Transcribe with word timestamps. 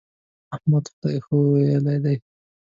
احمد 0.55 0.85
خدای 0.91 1.17
ښويولی 1.25 1.97
دی. 2.03 2.17